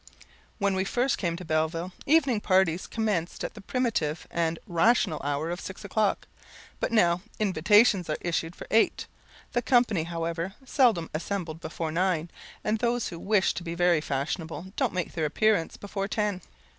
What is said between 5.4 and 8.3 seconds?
of six o'clock, but now invitations are